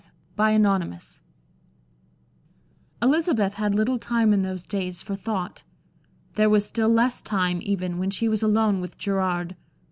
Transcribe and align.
Chapter 0.35 0.67
XXVIII 0.67 1.21
Elizabeth 3.03 3.53
had 3.53 3.75
little 3.75 3.99
time 3.99 4.33
in 4.33 4.41
those 4.41 4.63
days 4.63 4.99
for 5.03 5.13
thought. 5.13 5.61
There 6.33 6.49
was 6.49 6.65
still 6.65 6.89
less 6.89 7.21
time, 7.21 7.59
even, 7.61 7.99
when 7.99 8.09
she 8.09 8.27
was 8.27 8.41
alone 8.41 8.81
with 8.81 8.97
Gerard. 8.97 9.55